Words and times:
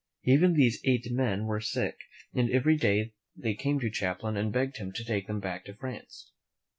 Even 0.23 0.53
these 0.55 0.81
eight 0.83 1.11
men 1.11 1.45
were 1.45 1.61
sick, 1.61 1.95
and 2.33 2.49
every 2.49 2.75
day 2.75 3.13
they 3.35 3.53
came 3.53 3.79
to 3.79 3.93
Champlain 3.93 4.35
and 4.35 4.51
begged 4.51 4.77
him 4.77 4.91
to 4.93 5.05
take 5.05 5.27
them 5.27 5.39
back 5.39 5.63
to 5.65 5.75
France. 5.75 6.31